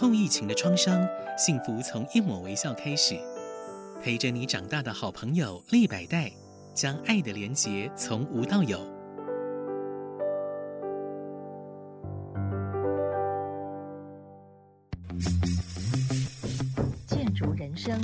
[0.00, 1.04] 后疫情的创伤，
[1.36, 3.18] 幸福从一抹微笑开始。
[4.00, 6.30] 陪着你长大的好朋友立百代，
[6.72, 8.78] 将爱的连结从无到有。
[17.08, 18.00] 建筑人生，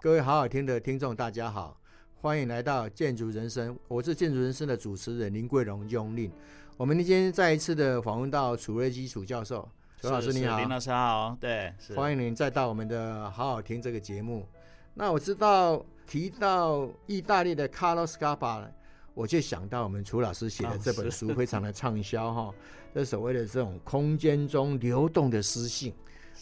[0.00, 1.76] 各位好好听的听众，大家好。
[2.24, 6.32] 欢迎来到建筑人生，我是建筑人生的主持人林桂荣用令。
[6.78, 9.68] 我们今天再一次的访问到楚瑞基楚教授，
[10.00, 14.48] 楚老师你好，林老师好，对，欢迎您再到我们的好好听这个节目。
[14.94, 18.68] 那我知道提到意大利的 Carlo Scarpa，
[19.12, 22.54] 我就想到我们楚老师写的这本书非常的畅销哈，
[22.94, 25.92] 这所谓的这种空间中流动的诗性。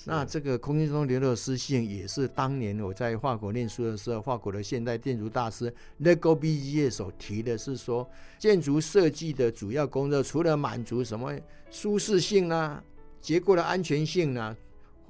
[0.04, 11.32] 那这个空间中流的诗性，也是当年我在法国念书的时候，法国的现代建筑大师 l e g o b g 所提的是说，建筑设计的主要工作，除了满足什么
[11.70, 12.82] 舒适性啊、
[13.20, 14.56] 结构的安全性啊。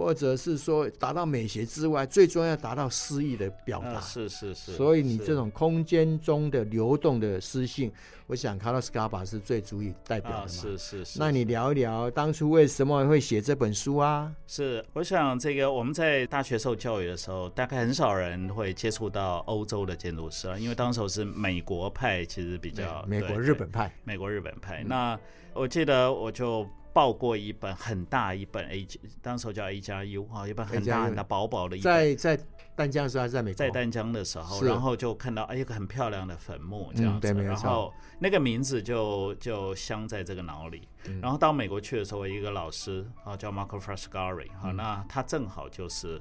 [0.02, 4.00] 或者是说达到美学之外，最重要达到诗意的表达。
[4.00, 4.72] 是是是。
[4.72, 7.92] 所以你这种空间中的流动的诗性，
[8.26, 10.48] 我想卡洛斯卡巴是最足以代表的嘛。
[10.48, 11.18] 是是是。
[11.18, 14.32] 那你聊一聊当初为什么会写这本书啊？
[14.46, 24.82] 是，我想这个我们在大学受教育的时候，大概很少人会接触到欧洲的建筑师啊，因为当时是美国派，其实比较美国日本派，美国日本派。
[24.84, 25.18] 那
[25.54, 26.66] 我记得我就。
[26.92, 28.86] 报过一本很大一本 A，
[29.20, 31.92] 当时叫 A 加 U 哈，一本很大很大薄薄的一本。
[31.92, 33.56] 在在丹江的时候还是在美国？
[33.56, 40.88] 在丹江的时候，然后就看到哎一个很漂亮的坟墓这样子，嗯、然后那个名字就就镶在这个脑里。
[41.06, 46.20] 嗯、然后到美国去的时候，我一个老师啊叫 Marco Frascari 哈，那他正好就是。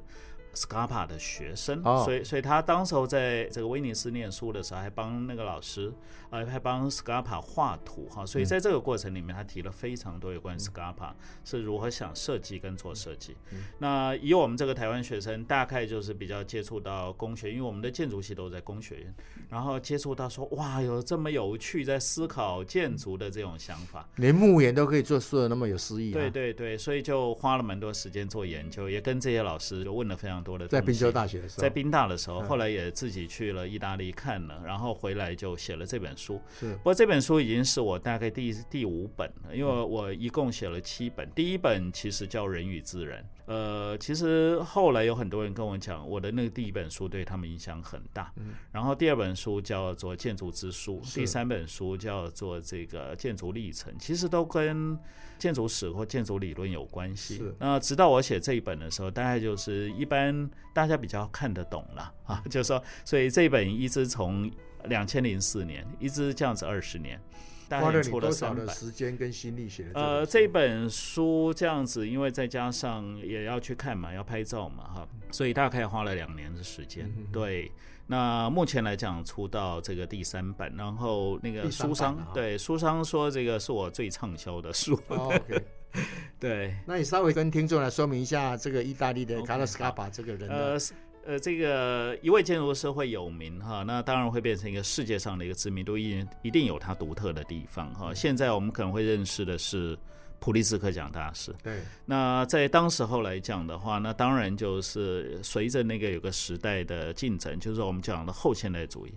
[0.53, 5.91] Scarpa 的学生，所以所以他当时候在这个威尼斯念书的时候，还帮那个老师，
[6.29, 8.25] 呃，还帮 Scarpa 画图哈。
[8.25, 11.13] 所以在这个过程里面，他提了非常多有关于 Scarpa
[11.45, 13.35] 是如何想设计跟做设计。
[13.79, 19.15] 那以我们这个台湾学生，大概就是比较接触到工学，因为我们的建筑系都在工学院，
[19.49, 26.11] 然后接触到说，哇，有这么有趣在思考建筑的这种想法，连墓园都可以做出的那么有诗意。
[26.11, 36.41] 对对对，所以就花了蛮多时间做研究，也跟这些老师就问了非常多的，在宾州大学的时候，在宾大的时候，后来也自己去了意大利看了，然后回来就写了这本书。
[36.59, 41.29] 是，不过这本书已经是我大概第第五本了，因为我一共写了七本。
[41.35, 48.33] 第一本其实叫《人与自然》，呃，其实后来有很多人跟我讲，我的那个第一本书对他们影响很大。
[48.71, 54.97] 然后第二本书叫做《建筑之书》，第三本书叫做这个《建筑历程》，其实都跟
[55.41, 57.41] 建筑史或建筑理论有关系。
[57.57, 64.51] 那直到我写这一本的时候，大概就是一般大家比较看得懂了 啊，就是说，所以这一本一直从
[64.85, 67.19] 两千零四年一直这样子二十年，
[67.67, 67.85] 大概。
[67.87, 69.99] 花了你多少的时间跟心力写的？
[69.99, 77.11] 呃，这本书这样子，因为再加上也要去看嘛，要拍照嘛，哈，所以大概花了两年的时间。
[77.31, 77.71] 对。
[78.11, 84.99] 那目前来讲，出到这个第三本，然后那个书商对书商说，这个是我最畅销的书。
[85.07, 85.63] Oh, OK，
[86.37, 90.49] 对，那你稍微跟听众来说明一下，这个意大利的卡洛斯卡巴这个人。
[90.49, 90.77] 呃
[91.25, 98.13] 呃，这个一位建筑师会有名哈，那当然会变成一个世界上的一个知名度，一一定有它独特的地方哈。
[98.13, 99.97] 现在我们可能会认识的是。
[100.41, 101.55] 普利兹克奖大师。
[101.61, 109.13] 对，那在当时候来讲的话，那当然就是随着那个有个时代的进程，就是我们讲的后现代主义。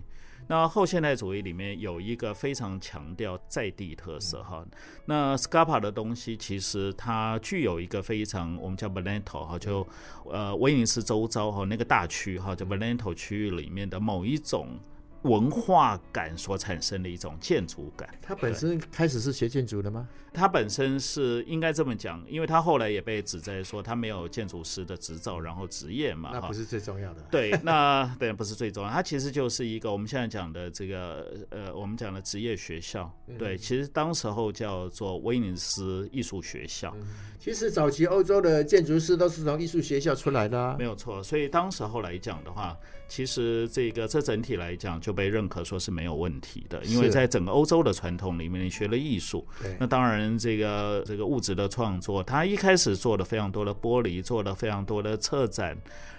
[0.47, 4.63] 那后现代主义里面有一个非常强调在地特色哈。
[5.05, 9.87] 那 Scarpa 的东西其实它具有一个非常我们叫 Veneto 哈，就
[10.29, 14.77] 呃威尼斯周遭哈那个大区哈，叫 Veneto 区域里面的某一种。
[15.25, 18.07] 文化感所产生的一种建筑感。
[18.21, 20.07] 他本身开始是学建筑的吗？
[20.31, 26.29] 他本身是应该这么讲，因为他后来也被指责说他没有建筑师的执照，然后职业嘛。
[26.33, 27.21] 那不是最重要的。
[27.31, 28.89] 对，那 当然不是最重要。
[28.89, 33.11] 他其实就是一个我们现在讲的这个呃，我们讲的职业学校。
[33.39, 36.95] 对，其实当时候叫做威尼斯艺术学校。
[37.39, 40.75] 其实早期欧洲的建筑师都是从艺术学校出来的啊。
[40.77, 41.23] 没有错。
[41.23, 42.77] 所以当时候来讲的话，
[43.07, 45.14] 其实这个这整体来讲就。
[45.15, 49.47] 被认可说是没有问题的，因为在整个欧洲的传统里面，你学了艺术，
[49.79, 55.75] 那当然这个这个物质的创作，他一开始做了非常多的玻璃，做了非常多的策展，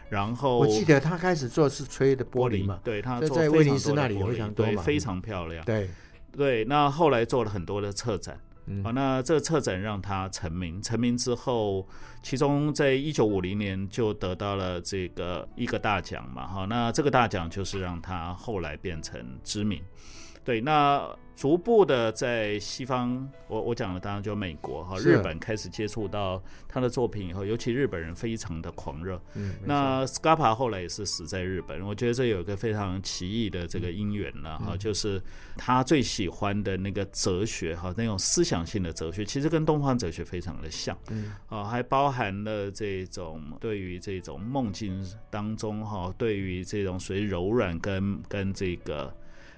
[0.09, 5.89] 然后我记得他开始做是吹的玻璃嘛，对，他做在威尼斯那里非常多对，非常漂亮，对。
[6.37, 8.39] 对，那后来做了很多的策展。
[8.83, 11.87] 好、那这个策展让他成名，成名之后，
[12.23, 19.81] 其中在一九五零年就得到了这个一个大奖嘛，哈，那这个大奖就是让他后来变成知名。
[20.47, 21.15] 对，那。
[21.37, 29.21] 逐步的在西方，我我讲的当然就美国哈，日本开始接触到他的作品以后，尤其日本人非常的狂热。
[29.35, 35.23] 嗯，那 Scarpa 后来也是死在日本，我觉得这有一个非常奇异的这个因缘了哈，就是
[35.59, 40.97] 他最喜欢的那个哲学哈，那种思想性的哲学，其实跟东方哲学非常的像。
[41.11, 49.15] 嗯，啊，还包含了这种对于这种梦境当中哈，对于这种属于柔软跟跟这个。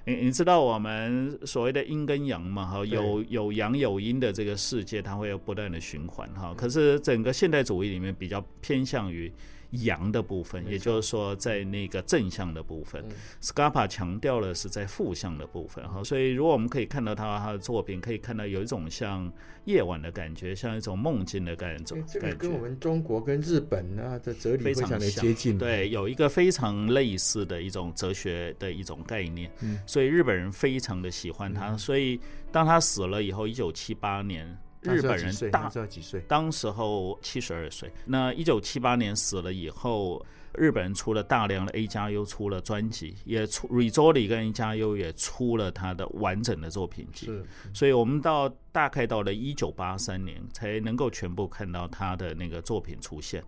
[0.09, 2.65] 你你知道我们所谓的阴跟阳嘛？
[2.65, 6.55] 哈，有有阳有阴的这个世界，它会有不断的循环哈。
[6.57, 9.31] 可是整个现代主义里面比较偏向于。
[9.71, 13.05] 阳的部分，也就是说，在那个正向的部分
[13.43, 16.03] ，Scarpa 强调的是在负向的部分哈。
[16.03, 19.31] 所以，如果我们可以看到他他的作品，可以看到有一种像
[19.67, 21.97] 夜晚的感觉，像一种梦境的感觉。
[22.07, 25.59] 这个跟我们中国跟日本啊的哲理非常的接近。
[25.59, 29.51] 对，有一个非常类似的一种哲学的一种概念。
[29.61, 31.77] 嗯所以日本人非常的喜欢他。
[31.77, 32.19] 所以
[32.51, 34.57] 当他死了以后，一九七八年。
[34.89, 36.21] 日本人大几岁？
[36.29, 37.91] 当时候七十二岁。
[38.07, 40.25] 那一九七八年死了以后，
[40.55, 47.27] 日本人出了大量的 A 加 U 出了专辑，也出 Rizzoli 跟 A 加 U 也出了他的完整的作品集。
[47.27, 48.53] 是，所以我们到。
[48.71, 53.43] 大概到了一九八三年才能够全部看到他的那个作品出现，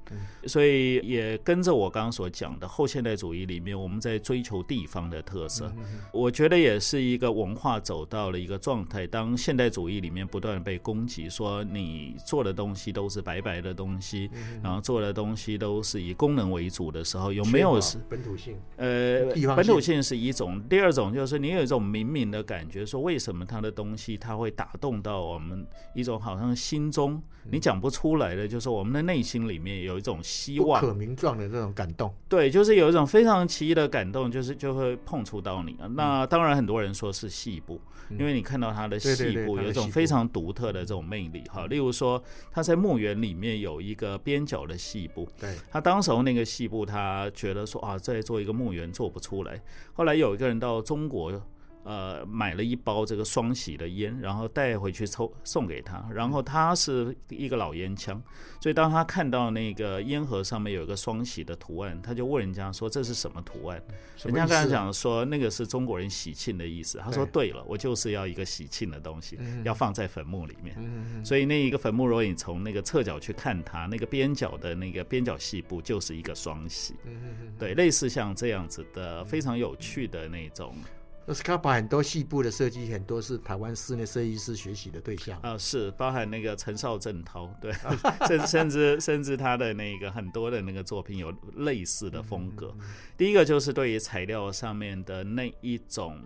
[0.47, 5.73] 所以也跟着我刚刚所讲的后现代主义里面，我们在追求地方的特色，
[6.13, 9.07] 我觉得也是一个文化走到了一个状态。
[9.07, 14.31] 当现代主义里面不断被攻击，说你做的东西都是白白的东西，
[14.63, 18.57] 然后做的东西都是以功能为主的时候，有没有是本土性？
[18.79, 25.10] 呃，本土性是一种，第二种就是你有一种明明的感觉，说为什么他的东西他会打动到。
[25.19, 32.13] 我们一种好像心中你讲不出来的，就是我们的内心里面有一种希望，不可名状的这种感动。
[32.29, 35.77] 对，就是有一种非常奇异的感动，就是就会碰触到你。
[35.95, 37.81] 那当然，很多人说是细部，
[38.11, 41.43] 因为你看到他的细部有一种非常独特的这种魅力。
[41.51, 42.23] 哈，例如说
[42.53, 49.61] 他在墓园里面有一个边角的细部，对，他当时候那个细部，他觉得说啊，在做一个墓园做不出来。
[49.95, 51.33] 后来有一个人到中国。
[51.83, 56.05] 呃，买了一包这个双喜的烟，然后带回去抽送给他。
[56.13, 58.23] 然后他是一个老烟枪，
[58.61, 63.83] 所以当他看到那个烟盒上面有一个双喜的图案，他就问人家说：“这是什么图案？”
[64.25, 70.77] 人家跟他讲说：“那个是中国人喜庆的意思。”他说：“对了，我就是要一个喜庆的东西，要放在坟墓里面。”
[71.25, 76.95] 所以那一个坟墓，如果你从那个侧角去看它，那个边角的那个边角细部就是一个双喜。
[77.59, 80.75] 对，类似像这样子的非常有趣的那种。
[81.33, 87.73] 斯卡帕很多细部的设计，很多是台湾室内设计师学习的对象啊，是包含那个陈少正涛，对，
[88.27, 92.75] 甚 甚至甚至他的那个很多的那个作品有类似的风格。
[93.17, 96.21] 第一个就是对于材料上面的那一种。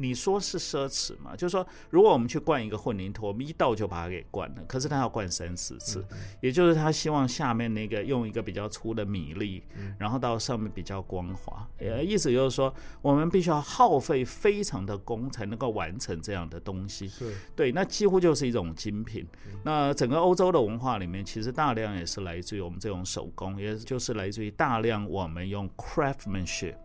[0.00, 1.34] 你说是奢侈吗？
[1.34, 4.62] 就是说，如果我们去灌一个混凝土，我们一倒就把它给灌了。
[4.68, 6.04] 可是他要灌三四次，
[6.40, 9.64] 也就是他希望下面那个用一个比较粗的米粒，
[9.98, 11.68] 然后到上面比较光滑。
[11.78, 12.72] 呃，意思就是说，
[13.02, 17.10] 我们必须要耗费非常的工才能够完成这样的东西。
[17.56, 19.26] 对，那几乎就是一种精品。
[19.64, 26.76] 那整个欧洲的文化里面，其实大量也是来自于我们这种手工，也就是来自于大量我们用 craftsmanship。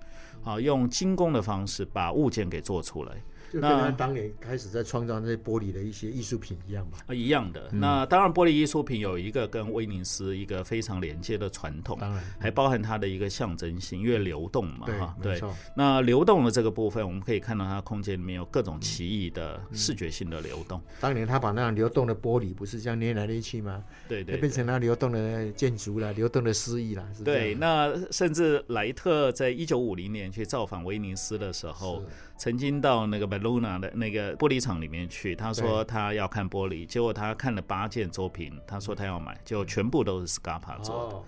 [0.43, 3.13] 啊，用精工的方式把物件给做出来。
[3.51, 6.97] 就跟他当年开始在创造那些玻璃的一些艺术品一样嘛？
[7.07, 7.69] 啊，一样的。
[7.71, 15.41] 那当然，玻璃艺术品有一个跟威尼斯一个非常连接的传统，当然还包含它的一个象征性，因为流动嘛，哈，对。
[15.75, 20.81] 那流动的这个部分，我们可以看到它空间里面有各种奇异的视觉性的流动。
[20.99, 23.83] 当年他把那样流动的玻璃不是这样捏来捏去吗？
[24.07, 27.05] 对对，变成了流动的建筑了，流动的诗意了。
[27.23, 32.03] 对，那甚至莱特在一九五零年去造访威尼斯的时候。
[32.35, 41.23] 曾经到那个 Belluna 的那个玻璃厂里面去，他说他要看玻璃，结果他看了八件作品，他说他要买，就全部都是 Scarpa 做的。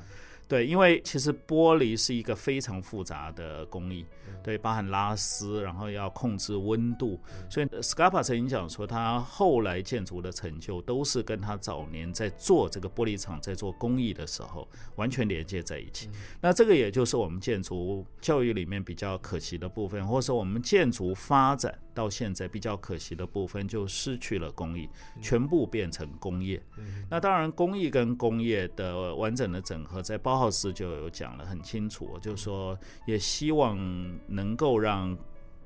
[0.47, 4.05] 对，因为其实玻璃是一个非常复杂的工艺，
[4.43, 7.19] 对，包含拉丝，然后要控制温度，
[7.49, 16.11] 所以 Scarpa 曾经讲说，他后来建筑的成就都是跟他早年在做这个玻璃厂在做工艺的时候完全连接在一起。
[16.39, 24.87] 那这个也就是我们建筑教育里面比较可惜的部分，或者说我们建筑发展到现在比较可惜的部分，就失去了工艺，
[25.19, 26.61] 全部变成工业。
[27.09, 30.35] 那当然，工艺跟工业的完整的整合在包。
[30.35, 33.79] 浩斯就有讲了很清楚，就是说也希望
[34.27, 35.17] 能够让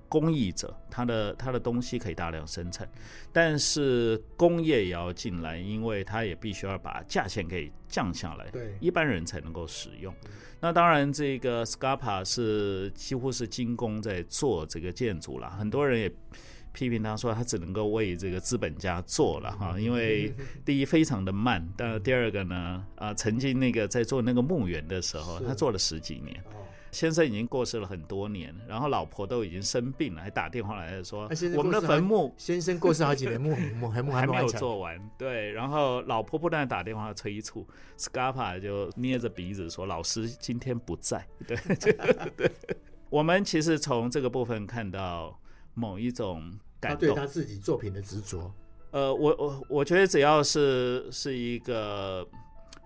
[0.10, 2.86] 工艺者，他的他的东西可以大量生产，
[3.32, 10.14] 但是工业也要进来，因为他也必须要把价钱给降下来，对，一般人才能够使用。
[10.60, 16.12] 那当然，这个 Scarpa 是几乎是精工在做这个建筑了，很多人也。
[16.72, 20.32] 批评他说，他只能够为这个资本家做了哈，因为
[20.64, 26.42] 第一非常的慢，但第二个呢，啊，曾经那个在做那个墓园的时候，他做了十几年，
[26.92, 37.68] 先生已经过世了很多年，然后老婆都已经生病了，还打电话来说，我们的坟墓先生过世好几年，墓墓还 还没有做完，对，然后老婆不断打电话催促
[37.98, 41.58] ，Scarpa 就捏着鼻子说，老师今天不在， 对，
[42.38, 42.52] 对，
[43.10, 45.40] 我们其实从这个部分看到。
[45.76, 48.52] 某一种感动，他对他自己作品的执着。
[48.92, 52.28] 呃，我我我觉得只要是是一个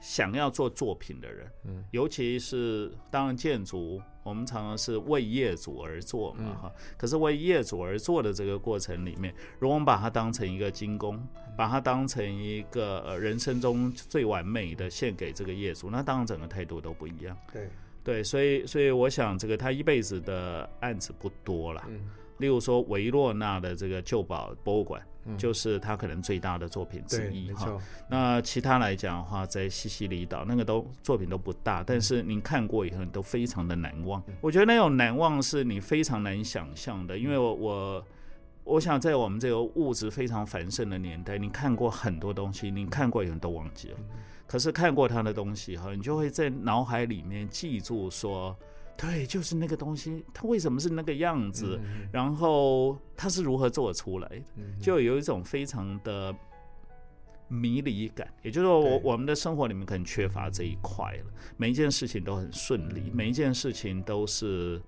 [0.03, 6.95] 想要做作品的人，嗯，尤其是当然建筑，我们常常是为业主而做嘛，哈、嗯。
[6.97, 11.25] 可是为业主而做的这个过程里面，如果我们把它当成一个精工，
[11.57, 17.37] 把它当成一个呃人生中最完美的献给这个业主，那当然整个态度都不一样。
[17.53, 17.69] 对
[18.03, 21.83] 对，所以所以我想，这个他一辈子的案子不多了。
[21.87, 21.99] 嗯
[22.39, 25.01] 例如说维洛纳的这个旧宝博物馆，
[25.37, 27.79] 就是他可能最大的作品之一哈。
[28.09, 34.21] 那其他来讲的话，在西西里岛那个都作品都不大，但是您看过以后都非常的难忘。
[34.41, 38.05] 我觉得那种难忘是你非常难想象的，因为我我
[38.63, 43.97] 我想在我们这个物质非常繁盛的年代，你看过很多东西，你看过以后都忘记了。
[44.53, 48.55] 可是看过他的东西哈，你就会在脑海里面记住说。
[48.95, 51.79] 对，就是那个东西，它为什么是那个样子？
[51.83, 54.41] 嗯、然后它是如何做出来的？
[54.57, 56.31] 嗯、就有一种非常的
[57.47, 58.31] 迷离感。
[58.43, 61.33] 也就是说我，我我们的生活里面可能缺乏这一块了。
[61.57, 64.79] 每一件事情都很顺利，每一件事情都是。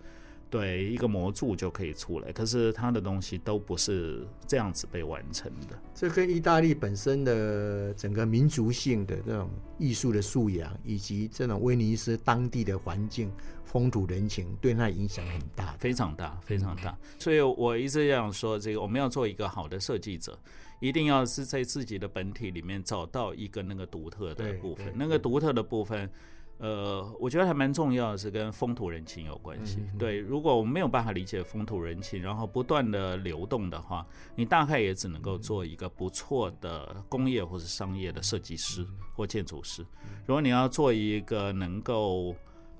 [0.50, 5.78] 对，一个模柱就可以出来，可是它的东西都不是这样子被完成的。
[5.94, 13.30] 这跟意大利本身的整个民族性的这种艺术的素养，以及这种威尼斯当地的环境、
[13.66, 16.98] 风土人情，对他影响很大，非常大，非常大。
[17.20, 20.40] 所以我一直这样说，这个我们要做一个好的设计者，
[20.80, 26.10] 一定要是在自己的本体里面找到一个那个独特的部分，那个独特的部分。
[26.57, 29.79] 呃，我觉得还蛮重要的是跟风土人情有关系。
[29.91, 39.85] 嗯、对，如果我们没有办法理解风土人情，然后不断的流动的话，你大概也只能够做一个不错的工业或是商业的设计师或建筑师。
[40.25, 42.33] 如果你要做一个能够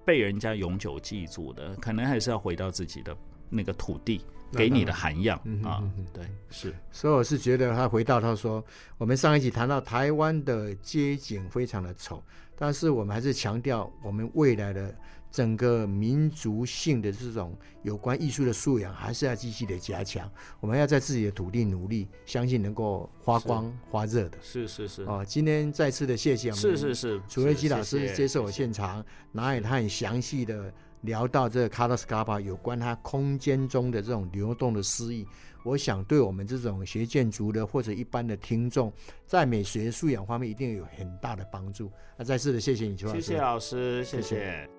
[0.06, 3.16] 被人家永久记住的，可能还是要回到自己的
[3.50, 4.22] 那个土地
[4.54, 5.84] 给你的涵养啊。
[6.14, 6.74] 对，是。
[6.92, 8.64] 所以我是觉得他回到他说，
[8.98, 12.24] 我们上一集谈到台湾的街景非常的丑。
[12.58, 14.96] 但是我们还是强调，我们未来的
[15.30, 20.30] 整个民族性的这种有关艺术的素养，还是要继续的加强。
[20.62, 24.38] 我们要在自己的土地努力，相信能够发光发热的。
[24.42, 25.04] 是是是。
[25.04, 26.62] 哦，今天再次的谢谢我们。
[26.62, 27.22] 是是是。
[27.28, 30.74] 楚瑞基老师接受我现场，然后他很详细的
[31.06, 35.26] 聊到这个 Carlo Scarpa 有关他空间中的这种流动的诗意。
[35.64, 38.94] 我想对我们这种学建筑的或者一般的听众，
[39.26, 41.92] 在美学素养方面一定有很大的帮助。
[42.18, 43.22] 那再次的谢谢你，邱老师。
[43.22, 44.28] 谢谢老师，谢谢。
[44.28, 44.70] 谢谢。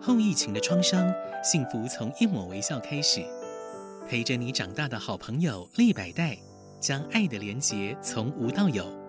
[0.00, 1.12] 后疫情的创伤，
[1.44, 3.20] 幸福从一抹微笑开始。
[4.08, 6.36] 陪着你长大的好朋友利百代，
[6.80, 9.01] 将爱的连结从无到有。